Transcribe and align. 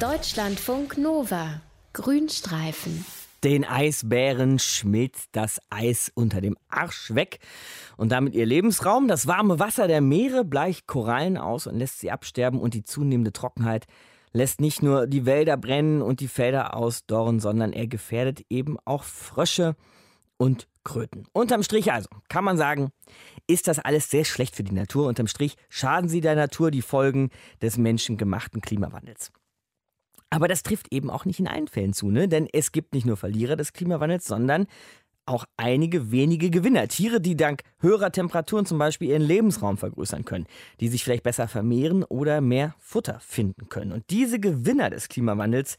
Deutschlandfunk 0.00 0.96
Nova. 0.96 1.60
Grünstreifen. 1.92 3.04
Den 3.44 3.66
Eisbären 3.66 4.58
schmilzt 4.58 5.28
das 5.32 5.60
Eis 5.68 6.10
unter 6.14 6.40
dem 6.40 6.56
Arsch 6.70 7.14
weg 7.14 7.38
und 7.98 8.10
damit 8.10 8.34
ihr 8.34 8.46
Lebensraum. 8.46 9.08
Das 9.08 9.26
warme 9.26 9.58
Wasser 9.58 9.88
der 9.88 10.00
Meere 10.00 10.42
bleicht 10.46 10.86
Korallen 10.86 11.36
aus 11.36 11.66
und 11.66 11.76
lässt 11.76 12.00
sie 12.00 12.10
absterben 12.10 12.60
und 12.60 12.72
die 12.72 12.82
zunehmende 12.82 13.34
Trockenheit 13.34 13.86
lässt 14.32 14.62
nicht 14.62 14.82
nur 14.82 15.06
die 15.06 15.26
Wälder 15.26 15.58
brennen 15.58 16.00
und 16.00 16.20
die 16.20 16.28
Felder 16.28 16.74
ausdorren, 16.74 17.38
sondern 17.38 17.74
er 17.74 17.86
gefährdet 17.86 18.46
eben 18.48 18.78
auch 18.86 19.04
Frösche 19.04 19.76
und 20.38 20.66
Kröten. 20.82 21.26
Unterm 21.34 21.62
Strich 21.62 21.92
also 21.92 22.08
kann 22.30 22.44
man 22.44 22.56
sagen, 22.56 22.88
ist 23.46 23.68
das 23.68 23.78
alles 23.78 24.08
sehr 24.08 24.24
schlecht 24.24 24.56
für 24.56 24.64
die 24.64 24.72
Natur. 24.72 25.08
Unterm 25.08 25.26
Strich 25.26 25.56
schaden 25.68 26.08
sie 26.08 26.22
der 26.22 26.36
Natur 26.36 26.70
die 26.70 26.80
Folgen 26.80 27.28
des 27.60 27.76
menschengemachten 27.76 28.62
Klimawandels. 28.62 29.30
Aber 30.30 30.46
das 30.46 30.62
trifft 30.62 30.92
eben 30.92 31.10
auch 31.10 31.24
nicht 31.24 31.40
in 31.40 31.48
allen 31.48 31.68
Fällen 31.68 31.92
zu, 31.92 32.10
ne? 32.10 32.28
denn 32.28 32.48
es 32.52 32.72
gibt 32.72 32.94
nicht 32.94 33.04
nur 33.04 33.16
Verlierer 33.16 33.56
des 33.56 33.72
Klimawandels, 33.72 34.26
sondern 34.26 34.66
auch 35.26 35.44
einige 35.56 36.10
wenige 36.10 36.50
Gewinner. 36.50 36.88
Tiere, 36.88 37.20
die 37.20 37.36
dank 37.36 37.62
höherer 37.78 38.10
Temperaturen 38.10 38.66
zum 38.66 38.78
Beispiel 38.78 39.10
ihren 39.10 39.22
Lebensraum 39.22 39.76
vergrößern 39.76 40.24
können, 40.24 40.46
die 40.80 40.88
sich 40.88 41.04
vielleicht 41.04 41.22
besser 41.22 41.48
vermehren 41.48 42.04
oder 42.04 42.40
mehr 42.40 42.74
Futter 42.78 43.20
finden 43.20 43.68
können. 43.68 43.92
Und 43.92 44.04
diese 44.10 44.40
Gewinner 44.40 44.90
des 44.90 45.08
Klimawandels 45.08 45.78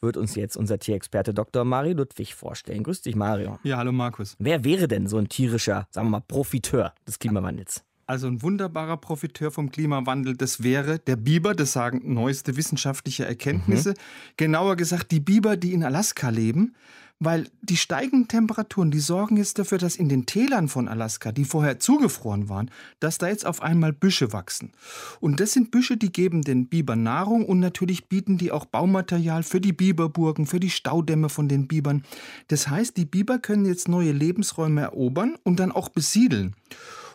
wird 0.00 0.16
uns 0.16 0.34
jetzt 0.34 0.56
unser 0.56 0.78
Tierexperte 0.78 1.34
Dr. 1.34 1.64
Mario 1.64 1.94
Ludwig 1.94 2.34
vorstellen. 2.34 2.82
Grüß 2.82 3.02
dich, 3.02 3.16
Mario. 3.16 3.58
Ja, 3.62 3.76
hallo 3.76 3.92
Markus. 3.92 4.34
Wer 4.38 4.64
wäre 4.64 4.88
denn 4.88 5.06
so 5.06 5.18
ein 5.18 5.28
tierischer, 5.28 5.86
sagen 5.90 6.06
wir 6.06 6.18
mal, 6.18 6.24
Profiteur 6.26 6.94
des 7.06 7.18
Klimawandels? 7.18 7.84
Also 8.10 8.26
ein 8.26 8.42
wunderbarer 8.42 8.96
Profiteur 8.96 9.52
vom 9.52 9.70
Klimawandel, 9.70 10.36
das 10.36 10.64
wäre 10.64 10.98
der 10.98 11.14
Biber, 11.14 11.54
das 11.54 11.70
sagen 11.70 12.12
neueste 12.12 12.56
wissenschaftliche 12.56 13.24
Erkenntnisse. 13.24 13.90
Mhm. 13.90 13.94
Genauer 14.36 14.74
gesagt, 14.74 15.12
die 15.12 15.20
Biber, 15.20 15.56
die 15.56 15.72
in 15.72 15.84
Alaska 15.84 16.28
leben, 16.28 16.74
weil 17.20 17.46
die 17.62 17.76
steigenden 17.76 18.26
Temperaturen, 18.26 18.90
die 18.90 18.98
sorgen 18.98 19.36
jetzt 19.36 19.60
dafür, 19.60 19.78
dass 19.78 19.94
in 19.94 20.08
den 20.08 20.26
Tälern 20.26 20.66
von 20.66 20.88
Alaska, 20.88 21.30
die 21.30 21.44
vorher 21.44 21.78
zugefroren 21.78 22.48
waren, 22.48 22.72
dass 22.98 23.18
da 23.18 23.28
jetzt 23.28 23.46
auf 23.46 23.62
einmal 23.62 23.92
Büsche 23.92 24.32
wachsen. 24.32 24.72
Und 25.20 25.38
das 25.38 25.52
sind 25.52 25.70
Büsche, 25.70 25.96
die 25.96 26.10
geben 26.10 26.42
den 26.42 26.66
Bibern 26.66 27.04
Nahrung 27.04 27.46
und 27.46 27.60
natürlich 27.60 28.08
bieten 28.08 28.38
die 28.38 28.50
auch 28.50 28.64
Baumaterial 28.64 29.44
für 29.44 29.60
die 29.60 29.72
Biberburgen, 29.72 30.46
für 30.46 30.58
die 30.58 30.70
Staudämme 30.70 31.28
von 31.28 31.46
den 31.46 31.68
Bibern. 31.68 32.02
Das 32.48 32.66
heißt, 32.66 32.96
die 32.96 33.04
Biber 33.04 33.38
können 33.38 33.66
jetzt 33.66 33.86
neue 33.86 34.10
Lebensräume 34.10 34.80
erobern 34.80 35.36
und 35.44 35.60
dann 35.60 35.70
auch 35.70 35.90
besiedeln. 35.90 36.56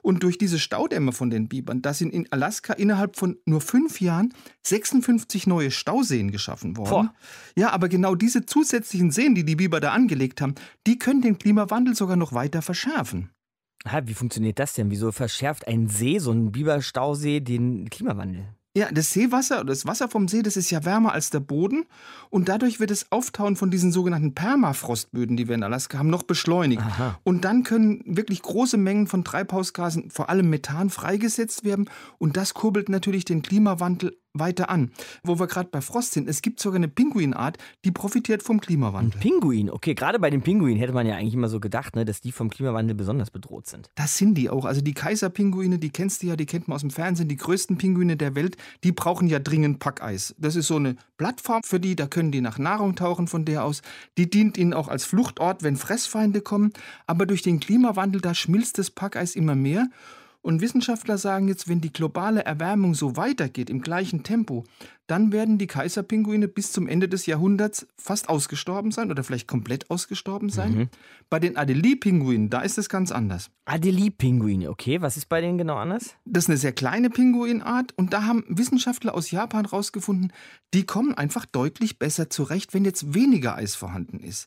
Und 0.06 0.22
durch 0.22 0.38
diese 0.38 0.60
Staudämme 0.60 1.14
von 1.14 1.32
den 1.32 1.48
Bibern, 1.48 1.82
da 1.82 1.92
sind 1.92 2.14
in 2.14 2.32
Alaska 2.32 2.74
innerhalb 2.74 3.16
von 3.16 3.40
nur 3.46 3.60
fünf 3.60 4.00
Jahren 4.00 4.36
56 4.62 5.48
neue 5.48 5.72
Stauseen 5.72 6.30
geschaffen 6.30 6.78
worden. 6.78 6.90
Boah. 6.90 7.14
Ja, 7.56 7.72
aber 7.72 7.90
genau 7.90 8.14
diese 8.14 8.46
zusätzlichen 8.46 9.10
Seen, 9.10 9.34
die 9.34 9.44
die 9.44 9.56
Biber 9.56 9.80
da 9.80 9.94
angelegt 9.94 10.42
haben, 10.42 10.54
die 10.86 11.00
können 11.00 11.24
den 11.24 11.40
Klimawandel 11.40 11.96
sogar 11.96 12.18
noch 12.18 12.34
weiter 12.34 12.62
verschärfen. 12.62 13.32
wie 14.04 14.14
funktioniert 14.14 14.60
das 14.60 14.74
denn? 14.74 14.92
Wieso 14.92 15.12
verschärft 15.12 15.68
ein 15.68 15.88
See, 15.88 16.20
so 16.20 16.32
ein 16.32 16.52
Biberstausee, 16.52 17.40
den 17.40 17.90
Klimawandel? 17.90 18.46
Ja, 18.78 18.92
das 18.92 19.12
Seewasser 19.12 19.62
oder 19.62 19.68
das 19.68 19.86
Wasser 19.86 20.10
vom 20.10 20.28
See, 20.28 20.42
das 20.42 20.58
ist 20.58 20.70
ja 20.70 20.84
wärmer 20.84 21.14
als 21.14 21.30
der 21.30 21.40
Boden 21.40 21.86
und 22.30 22.50
dadurch 22.50 22.82
wird 22.82 22.92
das 22.92 23.10
Auftauen 23.10 23.56
von 23.56 23.72
diesen 23.72 23.94
sogenannten 23.94 24.36
Permafrostböden, 24.36 25.38
die 25.38 25.48
wir 25.48 25.56
in 25.56 25.64
Alaska 25.64 25.98
haben, 25.98 26.10
noch 26.10 26.24
beschleunigt. 26.24 26.82
Aha. 26.82 27.18
Und 27.24 27.46
dann 27.46 27.64
können 27.64 28.04
wirklich 28.06 28.42
große 28.42 28.76
Mengen 28.76 29.08
von 29.08 29.24
Treibhausgasen, 29.24 30.10
vor 30.12 30.30
allem 30.30 30.50
Methan, 30.50 30.90
freigesetzt 30.90 31.64
werden 31.64 31.90
und 32.18 32.36
das 32.36 32.54
kurbelt 32.54 32.90
natürlich 32.90 33.24
den 33.24 33.44
Klimawandel 33.44 34.18
weiter 34.40 34.70
an. 34.70 34.92
Wo 35.24 35.40
wir 35.40 35.48
gerade 35.48 35.70
bei 35.70 35.82
Frost 35.82 36.14
sind, 36.14 36.30
es 36.30 36.42
gibt 36.42 36.60
sogar 36.60 36.78
eine 36.78 36.88
Pinguinart, 36.88 37.58
die 37.84 37.92
profitiert 37.92 38.44
vom 38.44 38.60
Klimawandel. 38.60 39.18
Ein 39.18 39.20
Pinguin, 39.20 39.70
okay, 39.70 39.96
gerade 39.96 40.20
bei 40.20 40.30
den 40.30 40.42
Pinguinen 40.42 40.78
hätte 40.78 40.94
man 40.94 41.08
ja 41.08 41.16
eigentlich 41.16 41.34
immer 41.34 41.50
so 41.50 41.60
gedacht, 41.60 41.96
ne, 41.96 42.06
dass 42.06 42.22
die 42.22 42.32
vom 42.32 42.50
Klimawandel 42.50 42.96
besonders 42.96 43.32
bedroht 43.32 43.68
sind. 43.68 43.90
Das 43.96 44.18
sind 44.18 44.36
die 44.36 44.50
auch. 44.50 44.66
Also 44.66 44.82
die 44.82 44.94
Kaiserpinguine, 44.94 45.80
die 45.80 45.90
kennst 45.90 46.22
du 46.22 46.28
ja, 46.28 46.36
die 46.36 46.46
kennt 46.46 46.68
man 46.68 46.76
aus 46.76 46.82
dem 46.82 46.92
Fernsehen, 46.92 47.28
die 47.28 47.38
größten 47.38 47.78
Pinguine 47.78 48.18
der 48.18 48.36
Welt, 48.36 48.58
die 48.84 48.92
brauchen 48.92 49.28
ja 49.28 49.40
dringend 49.40 49.80
Packeis. 49.80 50.36
Das 50.38 50.56
ist 50.56 50.68
so 50.68 50.76
eine 50.76 50.96
Plattform 51.18 51.62
für 51.64 51.80
die, 51.80 51.96
da 51.96 52.08
können 52.08 52.32
die 52.32 52.42
nach 52.42 52.60
Nahrung 52.60 52.96
tauchen 52.96 53.28
von 53.28 53.46
der 53.46 53.64
aus. 53.64 53.82
Die 54.18 54.30
dient 54.30 54.58
ihnen 54.58 54.74
auch 54.74 54.88
als 54.88 55.06
Fluchtort, 55.06 55.64
wenn 55.64 55.78
Fressfeinde 55.78 56.42
kommen. 56.42 56.74
Aber 57.08 57.26
durch 57.26 57.42
den 57.42 57.60
Klimawandel, 57.60 58.22
da 58.22 58.34
schmilzt 58.34 58.78
das 58.78 58.92
Packeis 58.92 59.36
immer 59.36 59.56
mehr. 59.56 59.88
Und 60.46 60.62
Wissenschaftler 60.62 61.18
sagen 61.18 61.48
jetzt, 61.48 61.68
wenn 61.68 61.82
die 61.82 61.92
globale 61.92 62.46
Erwärmung 62.46 62.94
so 62.94 63.18
weitergeht 63.18 63.68
im 63.68 63.82
gleichen 63.82 64.22
Tempo, 64.22 64.64
dann 65.08 65.32
werden 65.32 65.58
die 65.58 65.66
Kaiserpinguine 65.66 66.48
bis 66.48 66.72
zum 66.72 66.88
Ende 66.88 67.10
des 67.10 67.26
Jahrhunderts 67.26 67.88
fast 67.98 68.30
ausgestorben 68.30 68.92
sein 68.92 69.10
oder 69.10 69.24
vielleicht 69.24 69.48
komplett 69.48 69.90
ausgestorben 69.90 70.50
sein. 70.50 70.76
Mhm. 70.76 70.90
Bei 71.32 71.40
den 71.40 71.58
Adelie-Pinguinen, 71.58 72.52
da 72.52 72.62
ist 72.62 72.78
es 72.78 72.90
ganz 72.90 73.12
anders. 73.12 73.50
Adelie-Pinguine, 73.66 74.70
okay. 74.70 75.02
Was 75.02 75.18
ist 75.18 75.30
bei 75.30 75.42
denen 75.42 75.58
genau 75.58 75.78
anders? 75.78 76.14
Das 76.26 76.44
ist 76.44 76.50
eine 76.52 76.58
sehr 76.58 76.74
kleine 76.74 77.10
Pinguinart 77.10 77.98
und 77.98 78.14
da 78.14 78.26
haben 78.26 78.44
Wissenschaftler 78.48 79.16
aus 79.16 79.32
Japan 79.32 79.66
herausgefunden, 79.66 80.32
die 80.76 80.86
kommen 80.86 81.16
einfach 81.16 81.48
deutlich 81.48 81.98
besser 81.98 82.30
zurecht, 82.30 82.76
wenn 82.76 82.86
jetzt 82.86 83.16
weniger 83.16 83.56
Eis 83.56 83.74
vorhanden 83.74 84.20
ist. 84.20 84.46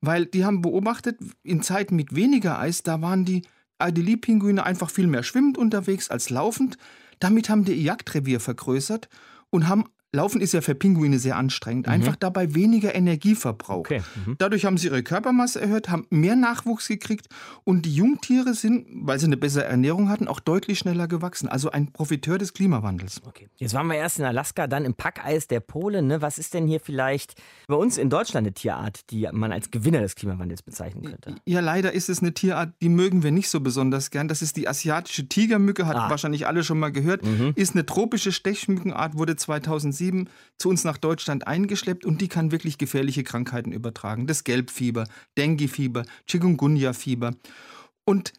Weil 0.00 0.26
die 0.26 0.44
haben 0.44 0.62
beobachtet, 0.62 1.18
in 1.42 1.60
Zeiten 1.60 1.96
mit 1.96 2.14
weniger 2.14 2.60
Eis, 2.60 2.84
da 2.84 3.02
waren 3.02 3.24
die 3.24 3.42
Adelie-Pinguine 3.80 4.64
einfach 4.64 4.90
viel 4.90 5.06
mehr 5.06 5.22
schwimmend 5.22 5.58
unterwegs 5.58 6.10
als 6.10 6.30
laufend. 6.30 6.78
Damit 7.18 7.48
haben 7.48 7.64
die 7.64 7.72
ihr 7.72 7.82
Jagdrevier 7.82 8.40
vergrößert 8.40 9.08
und 9.50 9.68
haben 9.68 9.84
Laufen 10.12 10.40
ist 10.40 10.52
ja 10.52 10.60
für 10.60 10.74
Pinguine 10.74 11.20
sehr 11.20 11.36
anstrengend. 11.36 11.86
Mhm. 11.86 11.92
Einfach 11.92 12.16
dabei 12.16 12.52
weniger 12.52 12.96
Energieverbrauch. 12.96 13.78
Okay. 13.78 14.02
Mhm. 14.26 14.34
Dadurch 14.38 14.64
haben 14.64 14.76
sie 14.76 14.88
ihre 14.88 15.04
Körpermasse 15.04 15.60
erhöht, 15.60 15.88
haben 15.88 16.04
mehr 16.10 16.34
Nachwuchs 16.34 16.88
gekriegt 16.88 17.28
und 17.62 17.86
die 17.86 17.94
Jungtiere 17.94 18.54
sind, 18.54 18.86
weil 18.92 19.20
sie 19.20 19.26
eine 19.26 19.36
bessere 19.36 19.64
Ernährung 19.64 20.08
hatten, 20.08 20.26
auch 20.26 20.40
deutlich 20.40 20.80
schneller 20.80 21.06
gewachsen. 21.06 21.48
Also 21.48 21.70
ein 21.70 21.92
Profiteur 21.92 22.38
des 22.38 22.54
Klimawandels. 22.54 23.22
Okay. 23.24 23.48
Jetzt 23.56 23.72
waren 23.74 23.86
wir 23.86 23.94
erst 23.94 24.18
in 24.18 24.24
Alaska, 24.24 24.66
dann 24.66 24.84
im 24.84 24.94
Packeis 24.94 25.46
der 25.46 25.60
Pole. 25.60 26.02
Ne? 26.02 26.20
Was 26.20 26.38
ist 26.38 26.54
denn 26.54 26.66
hier 26.66 26.80
vielleicht 26.80 27.40
bei 27.68 27.76
uns 27.76 27.96
in 27.96 28.10
Deutschland 28.10 28.48
eine 28.48 28.54
Tierart, 28.54 29.08
die 29.10 29.28
man 29.30 29.52
als 29.52 29.70
Gewinner 29.70 30.00
des 30.00 30.16
Klimawandels 30.16 30.62
bezeichnen 30.62 31.04
könnte? 31.04 31.36
Ja, 31.44 31.60
leider 31.60 31.92
ist 31.92 32.08
es 32.08 32.18
eine 32.18 32.34
Tierart, 32.34 32.72
die 32.82 32.88
mögen 32.88 33.22
wir 33.22 33.30
nicht 33.30 33.48
so 33.48 33.60
besonders 33.60 34.10
gern. 34.10 34.26
Das 34.26 34.42
ist 34.42 34.56
die 34.56 34.66
asiatische 34.66 35.28
Tigermücke, 35.28 35.86
hat 35.86 35.96
ah. 35.96 36.10
wahrscheinlich 36.10 36.48
alle 36.48 36.64
schon 36.64 36.80
mal 36.80 36.90
gehört. 36.90 37.24
Mhm. 37.24 37.52
Ist 37.54 37.76
eine 37.76 37.86
tropische 37.86 38.32
Stechmückenart, 38.32 39.16
wurde 39.16 39.36
2007 39.36 39.99
2007 40.00 40.28
zu 40.56 40.68
uns 40.68 40.84
nach 40.84 40.96
Deutschland 40.96 41.46
eingeschleppt 41.46 42.04
und 42.04 42.20
die 42.20 42.28
kann 42.28 42.52
wirklich 42.52 42.78
gefährliche 42.78 43.24
Krankheiten 43.24 43.72
übertragen. 43.72 44.26
Das 44.26 44.44
Gelbfieber, 44.44 45.06
Dengue-Fieber, 45.36 46.04
Chikungunya-Fieber. 46.26 47.32
Und 48.04 48.32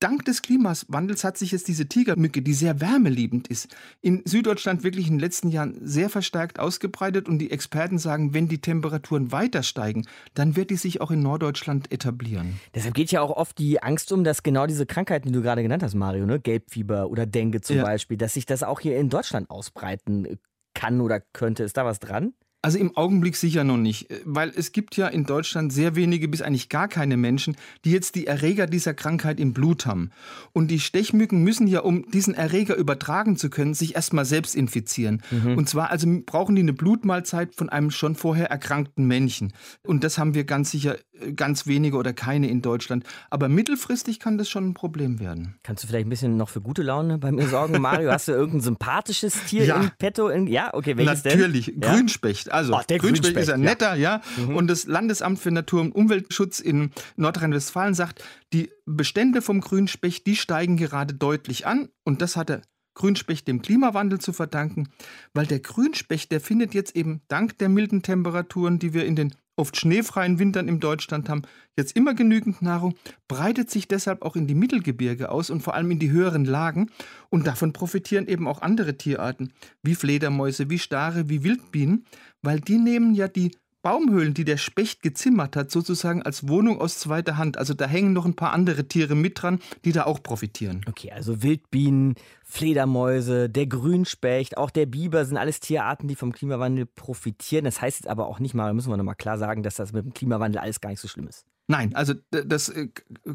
dank 0.00 0.24
des 0.24 0.42
Klimawandels 0.42 1.24
hat 1.24 1.36
sich 1.38 1.52
jetzt 1.52 1.68
diese 1.68 1.86
Tigermücke, 1.86 2.42
die 2.42 2.54
sehr 2.54 2.80
wärmeliebend 2.80 3.48
ist, 3.48 3.68
in 4.00 4.22
Süddeutschland 4.24 4.84
wirklich 4.84 5.06
in 5.06 5.14
den 5.14 5.20
letzten 5.20 5.48
Jahren 5.48 5.76
sehr 5.82 6.08
verstärkt 6.08 6.58
ausgebreitet. 6.58 7.28
Und 7.28 7.38
die 7.38 7.50
Experten 7.50 7.98
sagen, 7.98 8.34
wenn 8.34 8.48
die 8.48 8.60
Temperaturen 8.60 9.32
weiter 9.32 9.62
steigen, 9.62 10.06
dann 10.34 10.56
wird 10.56 10.70
die 10.70 10.76
sich 10.76 11.00
auch 11.00 11.10
in 11.10 11.20
Norddeutschland 11.20 11.92
etablieren. 11.92 12.60
Deshalb 12.74 12.94
geht 12.94 13.10
ja 13.10 13.20
auch 13.20 13.30
oft 13.30 13.58
die 13.58 13.82
Angst 13.82 14.12
um, 14.12 14.24
dass 14.24 14.42
genau 14.42 14.66
diese 14.66 14.86
Krankheiten, 14.86 15.28
die 15.28 15.34
du 15.34 15.42
gerade 15.42 15.62
genannt 15.62 15.82
hast, 15.82 15.94
Mario, 15.94 16.26
ne? 16.26 16.40
Gelbfieber 16.40 17.10
oder 17.10 17.26
Dengue 17.26 17.60
zum 17.60 17.76
ja. 17.76 17.82
Beispiel, 17.82 18.16
dass 18.16 18.34
sich 18.34 18.46
das 18.46 18.62
auch 18.62 18.80
hier 18.80 18.98
in 18.98 19.08
Deutschland 19.08 19.50
ausbreiten 19.50 20.38
kann 20.76 21.00
oder 21.00 21.20
könnte. 21.20 21.64
Ist 21.64 21.76
da 21.76 21.84
was 21.84 21.98
dran? 21.98 22.34
Also 22.62 22.78
im 22.78 22.96
Augenblick 22.96 23.36
sicher 23.36 23.62
noch 23.62 23.76
nicht, 23.76 24.08
weil 24.24 24.52
es 24.56 24.72
gibt 24.72 24.96
ja 24.96 25.06
in 25.06 25.24
Deutschland 25.24 25.72
sehr 25.72 25.94
wenige 25.94 26.26
bis 26.26 26.42
eigentlich 26.42 26.68
gar 26.68 26.88
keine 26.88 27.16
Menschen, 27.16 27.56
die 27.84 27.92
jetzt 27.92 28.16
die 28.16 28.26
Erreger 28.26 28.66
dieser 28.66 28.92
Krankheit 28.92 29.38
im 29.38 29.52
Blut 29.52 29.86
haben. 29.86 30.10
Und 30.52 30.68
die 30.68 30.80
Stechmücken 30.80 31.44
müssen 31.44 31.68
ja, 31.68 31.80
um 31.80 32.10
diesen 32.10 32.34
Erreger 32.34 32.74
übertragen 32.74 33.36
zu 33.36 33.50
können, 33.50 33.74
sich 33.74 33.94
erstmal 33.94 34.24
selbst 34.24 34.56
infizieren. 34.56 35.22
Mhm. 35.30 35.56
Und 35.56 35.68
zwar 35.68 35.90
also 35.90 36.08
brauchen 36.26 36.56
die 36.56 36.62
eine 36.62 36.72
Blutmahlzeit 36.72 37.54
von 37.54 37.68
einem 37.68 37.92
schon 37.92 38.16
vorher 38.16 38.50
erkrankten 38.50 39.06
Männchen. 39.06 39.52
Und 39.84 40.02
das 40.02 40.18
haben 40.18 40.34
wir 40.34 40.42
ganz 40.44 40.70
sicher 40.72 40.96
äh, 41.20 41.32
ganz 41.32 41.66
wenige 41.66 41.96
oder 41.96 42.12
keine 42.12 42.48
in 42.48 42.62
Deutschland. 42.62 43.04
Aber 43.30 43.48
mittelfristig 43.48 44.18
kann 44.18 44.38
das 44.38 44.48
schon 44.48 44.70
ein 44.70 44.74
Problem 44.74 45.20
werden. 45.20 45.56
Kannst 45.62 45.84
du 45.84 45.88
vielleicht 45.88 46.06
ein 46.06 46.10
bisschen 46.10 46.36
noch 46.36 46.48
für 46.48 46.60
gute 46.60 46.82
Laune 46.82 47.18
bei 47.18 47.32
mir 47.32 47.48
sorgen, 47.48 47.80
Mario? 47.80 48.10
Hast 48.16 48.28
du 48.28 48.32
irgendein 48.32 48.62
sympathisches 48.62 49.44
Tier 49.44 49.64
ja. 49.64 49.76
im 49.76 49.90
Petto? 49.98 50.30
ja, 50.30 50.72
okay, 50.74 50.96
welches 50.96 51.24
Natürlich, 51.24 51.66
denn? 51.66 51.80
Grünspecht. 51.80 52.45
Also 52.48 52.74
oh, 52.74 52.80
der 52.88 52.98
Grünspecht, 52.98 53.34
Grünspecht 53.34 53.42
ist 53.42 53.48
ja 53.48 53.56
netter, 53.56 53.94
ja. 53.94 54.22
ja. 54.36 54.44
Mhm. 54.44 54.56
Und 54.56 54.66
das 54.68 54.86
Landesamt 54.86 55.38
für 55.38 55.50
Natur- 55.50 55.80
und 55.80 55.92
Umweltschutz 55.92 56.60
in 56.60 56.90
Nordrhein-Westfalen 57.16 57.94
sagt, 57.94 58.22
die 58.52 58.70
Bestände 58.84 59.42
vom 59.42 59.60
Grünspecht, 59.60 60.26
die 60.26 60.36
steigen 60.36 60.76
gerade 60.76 61.14
deutlich 61.14 61.66
an. 61.66 61.88
Und 62.04 62.22
das 62.22 62.36
hat 62.36 62.48
der 62.48 62.62
Grünspecht 62.94 63.46
dem 63.46 63.62
Klimawandel 63.62 64.20
zu 64.20 64.32
verdanken, 64.32 64.88
weil 65.34 65.46
der 65.46 65.60
Grünspecht, 65.60 66.32
der 66.32 66.40
findet 66.40 66.74
jetzt 66.74 66.96
eben 66.96 67.20
dank 67.28 67.58
der 67.58 67.68
milden 67.68 68.02
Temperaturen, 68.02 68.78
die 68.78 68.94
wir 68.94 69.04
in 69.04 69.16
den 69.16 69.34
oft 69.56 69.76
schneefreien 69.76 70.38
Wintern 70.38 70.68
in 70.68 70.80
Deutschland 70.80 71.28
haben 71.28 71.42
jetzt 71.76 71.96
immer 71.96 72.14
genügend 72.14 72.62
Nahrung, 72.62 72.94
breitet 73.26 73.70
sich 73.70 73.88
deshalb 73.88 74.22
auch 74.22 74.36
in 74.36 74.46
die 74.46 74.54
Mittelgebirge 74.54 75.30
aus 75.30 75.50
und 75.50 75.62
vor 75.62 75.74
allem 75.74 75.90
in 75.90 75.98
die 75.98 76.10
höheren 76.10 76.44
Lagen. 76.44 76.90
Und 77.30 77.46
davon 77.46 77.72
profitieren 77.72 78.28
eben 78.28 78.46
auch 78.46 78.62
andere 78.62 78.96
Tierarten, 78.96 79.52
wie 79.82 79.94
Fledermäuse, 79.94 80.70
wie 80.70 80.78
Stare, 80.78 81.28
wie 81.28 81.42
Wildbienen, 81.42 82.04
weil 82.42 82.60
die 82.60 82.78
nehmen 82.78 83.14
ja 83.14 83.28
die 83.28 83.52
Baumhöhlen, 83.86 84.34
die 84.34 84.44
der 84.44 84.56
Specht 84.56 85.00
gezimmert 85.00 85.54
hat, 85.54 85.70
sozusagen 85.70 86.20
als 86.20 86.48
Wohnung 86.48 86.80
aus 86.80 86.98
zweiter 86.98 87.36
Hand. 87.36 87.56
Also 87.56 87.72
da 87.72 87.86
hängen 87.86 88.14
noch 88.14 88.24
ein 88.24 88.34
paar 88.34 88.52
andere 88.52 88.88
Tiere 88.88 89.14
mit 89.14 89.40
dran, 89.40 89.60
die 89.84 89.92
da 89.92 90.06
auch 90.06 90.20
profitieren. 90.24 90.84
Okay, 90.88 91.12
also 91.12 91.44
Wildbienen, 91.44 92.16
Fledermäuse, 92.42 93.48
der 93.48 93.68
Grünspecht, 93.68 94.58
auch 94.58 94.70
der 94.70 94.86
Biber 94.86 95.24
sind 95.24 95.36
alles 95.36 95.60
Tierarten, 95.60 96.08
die 96.08 96.16
vom 96.16 96.32
Klimawandel 96.32 96.86
profitieren. 96.86 97.64
Das 97.64 97.80
heißt 97.80 98.00
jetzt 98.00 98.08
aber 98.08 98.26
auch 98.26 98.40
nicht 98.40 98.54
mal, 98.54 98.74
müssen 98.74 98.90
wir 98.90 98.96
nochmal 98.96 99.14
klar 99.14 99.38
sagen, 99.38 99.62
dass 99.62 99.76
das 99.76 99.92
mit 99.92 100.04
dem 100.04 100.14
Klimawandel 100.14 100.60
alles 100.60 100.80
gar 100.80 100.90
nicht 100.90 101.00
so 101.00 101.06
schlimm 101.06 101.28
ist. 101.28 101.46
Nein, 101.68 101.94
also 101.96 102.14
das 102.30 102.68
äh, 102.68 102.88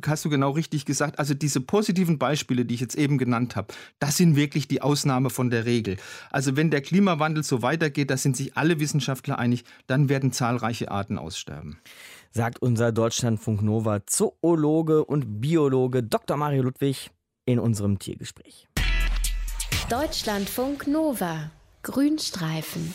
hast 0.05 0.23
du 0.23 0.29
genau 0.29 0.51
richtig 0.51 0.85
gesagt. 0.85 1.19
Also 1.19 1.33
diese 1.33 1.59
positiven 1.59 2.17
Beispiele, 2.17 2.63
die 2.63 2.75
ich 2.75 2.81
jetzt 2.81 2.95
eben 2.95 3.17
genannt 3.17 3.57
habe, 3.57 3.73
das 3.99 4.15
sind 4.15 4.37
wirklich 4.37 4.69
die 4.69 4.81
Ausnahme 4.81 5.29
von 5.29 5.49
der 5.49 5.65
Regel. 5.65 5.97
Also 6.29 6.55
wenn 6.55 6.71
der 6.71 6.81
Klimawandel 6.81 7.43
so 7.43 7.61
weitergeht, 7.61 8.09
da 8.09 8.15
sind 8.15 8.37
sich 8.37 8.55
alle 8.55 8.79
Wissenschaftler 8.79 9.37
einig, 9.37 9.65
dann 9.87 10.07
werden 10.07 10.31
zahlreiche 10.31 10.91
Arten 10.91 11.17
aussterben. 11.17 11.79
Sagt 12.31 12.61
unser 12.61 12.93
Deutschlandfunk 12.93 13.61
Nova 13.61 14.05
Zoologe 14.05 15.03
und 15.03 15.41
Biologe 15.41 16.01
Dr. 16.01 16.37
Mario 16.37 16.63
Ludwig 16.63 17.11
in 17.45 17.59
unserem 17.59 17.99
Tiergespräch. 17.99 18.69
Deutschlandfunk 19.89 20.87
Nova 20.87 21.51
Grünstreifen 21.83 22.93